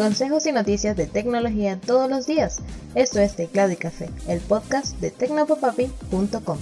[0.00, 2.60] Consejos y noticias de tecnología todos los días.
[2.94, 6.58] Esto es Teclado y Café, el podcast de tecnopopapi.com.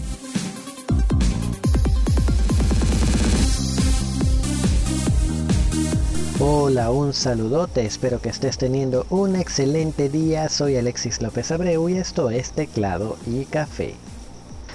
[6.40, 10.48] Hola, un saludote, espero que estés teniendo un excelente día.
[10.48, 13.94] Soy Alexis López Abreu y esto es Teclado y Café.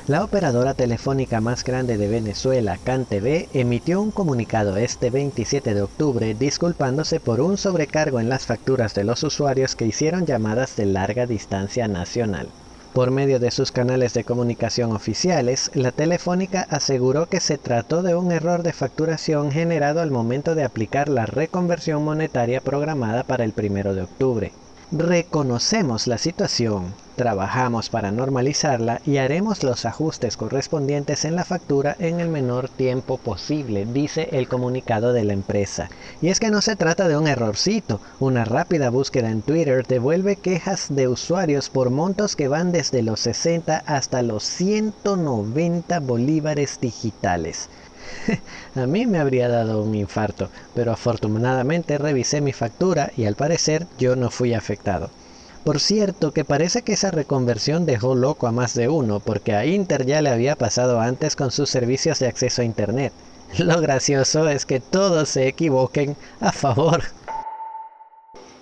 [0.06, 6.34] La operadora telefónica más grande de Venezuela, CanTV, emitió un comunicado este 27 de octubre
[6.34, 11.26] disculpándose por un sobrecargo en las facturas de los usuarios que hicieron llamadas de larga
[11.26, 12.50] distancia nacional.
[12.92, 18.14] Por medio de sus canales de comunicación oficiales, la Telefónica aseguró que se trató de
[18.14, 23.54] un error de facturación generado al momento de aplicar la reconversión monetaria programada para el
[23.58, 24.52] 1 de octubre.
[24.96, 32.20] Reconocemos la situación, trabajamos para normalizarla y haremos los ajustes correspondientes en la factura en
[32.20, 35.90] el menor tiempo posible, dice el comunicado de la empresa.
[36.22, 40.36] Y es que no se trata de un errorcito, una rápida búsqueda en Twitter devuelve
[40.36, 47.68] quejas de usuarios por montos que van desde los 60 hasta los 190 bolívares digitales.
[48.76, 53.88] A mí me habría dado un infarto, pero afortunadamente revisé mi factura y al parecer
[53.98, 55.10] yo no fui afectado.
[55.64, 59.66] Por cierto, que parece que esa reconversión dejó loco a más de uno, porque a
[59.66, 63.14] Inter ya le había pasado antes con sus servicios de acceso a Internet.
[63.58, 67.04] Lo gracioso es que todos se equivoquen a favor.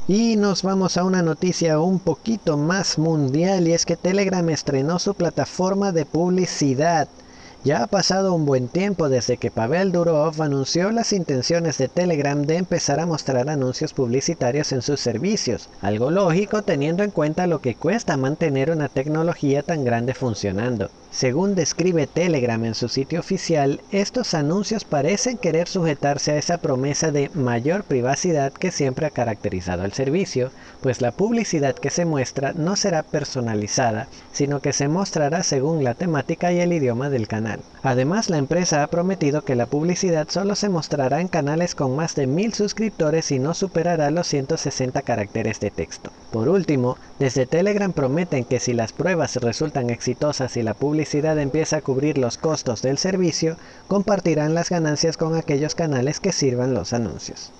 [0.07, 4.99] Y nos vamos a una noticia un poquito más mundial y es que Telegram estrenó
[4.99, 7.07] su plataforma de publicidad.
[7.63, 12.41] Ya ha pasado un buen tiempo desde que Pavel Durov anunció las intenciones de Telegram
[12.41, 17.61] de empezar a mostrar anuncios publicitarios en sus servicios, algo lógico teniendo en cuenta lo
[17.61, 20.89] que cuesta mantener una tecnología tan grande funcionando.
[21.11, 27.11] Según describe Telegram en su sitio oficial, estos anuncios parecen querer sujetarse a esa promesa
[27.11, 32.53] de mayor privacidad que siempre ha caracterizado al servicio, pues la publicidad que se muestra
[32.53, 37.50] no será personalizada, sino que se mostrará según la temática y el idioma del canal.
[37.83, 42.15] Además, la empresa ha prometido que la publicidad solo se mostrará en canales con más
[42.15, 46.11] de mil suscriptores y no superará los 160 caracteres de texto.
[46.31, 51.77] Por último, desde Telegram prometen que si las pruebas resultan exitosas y la publicidad empieza
[51.77, 53.57] a cubrir los costos del servicio,
[53.87, 57.51] compartirán las ganancias con aquellos canales que sirvan los anuncios.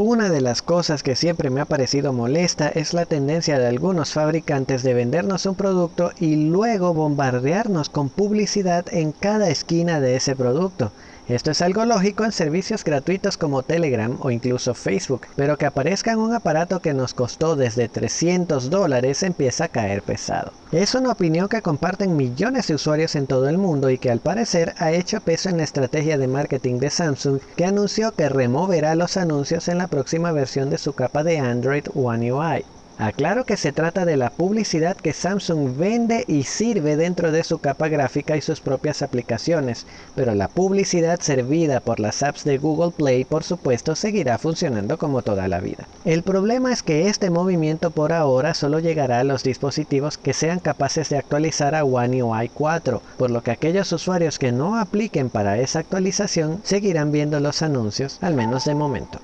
[0.00, 4.12] Una de las cosas que siempre me ha parecido molesta es la tendencia de algunos
[4.12, 10.36] fabricantes de vendernos un producto y luego bombardearnos con publicidad en cada esquina de ese
[10.36, 10.92] producto.
[11.28, 16.10] Esto es algo lógico en servicios gratuitos como Telegram o incluso Facebook, pero que aparezca
[16.12, 20.52] en un aparato que nos costó desde 300 dólares empieza a caer pesado.
[20.72, 24.20] Es una opinión que comparten millones de usuarios en todo el mundo y que al
[24.20, 28.94] parecer ha hecho peso en la estrategia de marketing de Samsung que anunció que removerá
[28.94, 32.64] los anuncios en la próxima versión de su capa de Android One UI.
[33.00, 37.60] Aclaro que se trata de la publicidad que Samsung vende y sirve dentro de su
[37.60, 39.86] capa gráfica y sus propias aplicaciones,
[40.16, 45.22] pero la publicidad servida por las apps de Google Play por supuesto seguirá funcionando como
[45.22, 45.86] toda la vida.
[46.04, 50.58] El problema es que este movimiento por ahora solo llegará a los dispositivos que sean
[50.58, 55.30] capaces de actualizar a One UI 4, por lo que aquellos usuarios que no apliquen
[55.30, 59.20] para esa actualización seguirán viendo los anuncios, al menos de momento.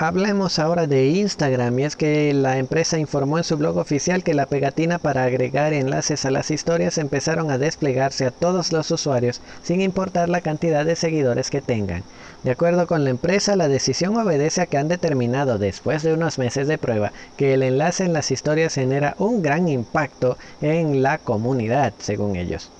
[0.00, 4.32] Hablemos ahora de Instagram y es que la empresa informó en su blog oficial que
[4.32, 9.40] la pegatina para agregar enlaces a las historias empezaron a desplegarse a todos los usuarios
[9.60, 12.04] sin importar la cantidad de seguidores que tengan.
[12.44, 16.38] De acuerdo con la empresa, la decisión obedece a que han determinado después de unos
[16.38, 21.18] meses de prueba que el enlace en las historias genera un gran impacto en la
[21.18, 22.70] comunidad, según ellos.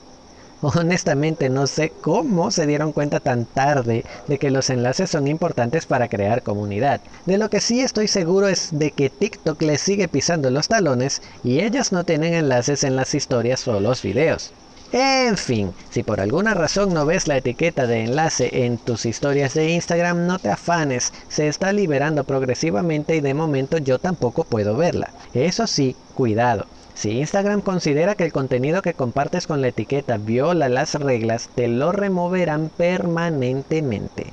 [0.76, 5.86] Honestamente no sé cómo se dieron cuenta tan tarde de que los enlaces son importantes
[5.86, 7.00] para crear comunidad.
[7.24, 11.20] De lo que sí estoy seguro es de que TikTok les sigue pisando los talones
[11.42, 14.54] y ellos no tienen enlaces en las historias o los videos.
[14.91, 19.52] En fin, si por alguna razón no ves la etiqueta de enlace en tus historias
[19.52, 24.76] de Instagram, no te afanes, se está liberando progresivamente y de momento yo tampoco puedo
[24.76, 25.14] verla.
[25.32, 26.64] Eso sí, cuidado,
[26.99, 31.69] si Instagram considera que el contenido que compartes con la etiqueta viola las reglas, te
[31.69, 34.33] lo removerán permanentemente.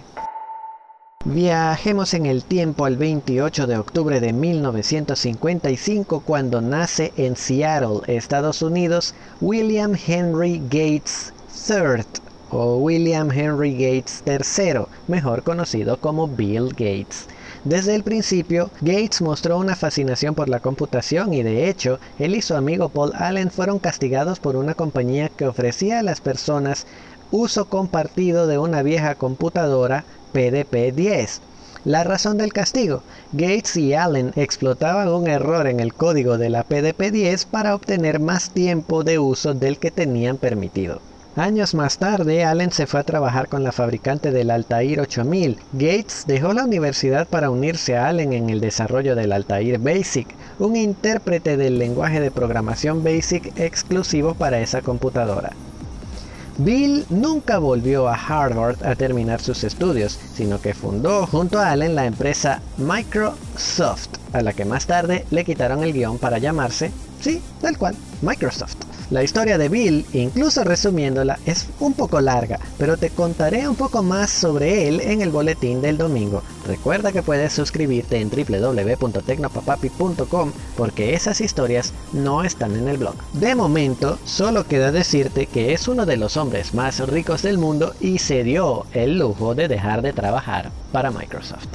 [1.25, 8.63] Viajemos en el tiempo al 28 de octubre de 1955 cuando nace en Seattle, Estados
[8.63, 11.33] Unidos, William Henry Gates
[11.69, 12.03] III
[12.49, 17.27] o William Henry Gates III, mejor conocido como Bill Gates.
[17.65, 22.43] Desde el principio, Gates mostró una fascinación por la computación y de hecho, él y
[22.43, 26.85] su amigo Paul Allen fueron castigados por una compañía que ofrecía a las personas
[27.31, 31.39] uso compartido de una vieja computadora PDP-10.
[31.85, 33.01] La razón del castigo.
[33.33, 38.51] Gates y Allen explotaban un error en el código de la PDP-10 para obtener más
[38.51, 41.01] tiempo de uso del que tenían permitido.
[41.37, 45.57] Años más tarde, Allen se fue a trabajar con la fabricante del Altair 8000.
[45.73, 50.29] Gates dejó la universidad para unirse a Allen en el desarrollo del Altair Basic,
[50.59, 55.51] un intérprete del lenguaje de programación Basic exclusivo para esa computadora.
[56.57, 61.95] Bill nunca volvió a Harvard a terminar sus estudios, sino que fundó junto a Allen
[61.95, 67.41] la empresa Microsoft, a la que más tarde le quitaron el guion para llamarse, sí,
[67.59, 68.94] tal cual, Microsoft.
[69.11, 74.01] La historia de Bill, incluso resumiéndola, es un poco larga, pero te contaré un poco
[74.01, 76.41] más sobre él en el boletín del domingo.
[76.67, 83.13] Recuerda que puedes suscribirte en www.tecnopapapi.com porque esas historias no están en el blog.
[83.33, 87.93] De momento, solo queda decirte que es uno de los hombres más ricos del mundo
[87.99, 91.67] y se dio el lujo de dejar de trabajar para Microsoft.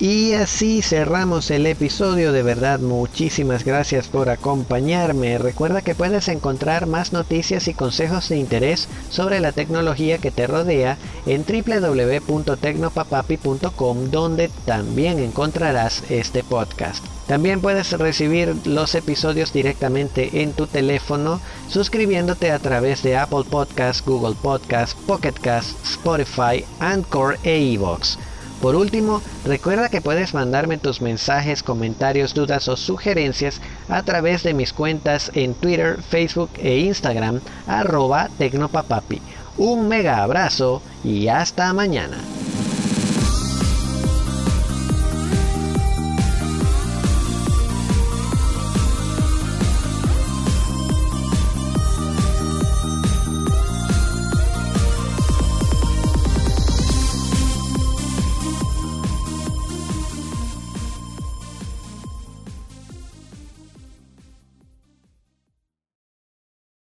[0.00, 2.30] Y así cerramos el episodio.
[2.30, 5.38] De verdad, muchísimas gracias por acompañarme.
[5.38, 10.46] Recuerda que puedes encontrar más noticias y consejos de interés sobre la tecnología que te
[10.46, 17.04] rodea en www.tecnopapapi.com, donde también encontrarás este podcast.
[17.26, 24.04] También puedes recibir los episodios directamente en tu teléfono suscribiéndote a través de Apple Podcasts,
[24.06, 28.16] Google Podcasts, Pocket Casts, Spotify, Anchor e iVoox.
[28.60, 34.52] Por último, recuerda que puedes mandarme tus mensajes, comentarios, dudas o sugerencias a través de
[34.52, 39.22] mis cuentas en Twitter, Facebook e Instagram arroba tecnopapapi.
[39.56, 42.37] Un mega abrazo y hasta mañana.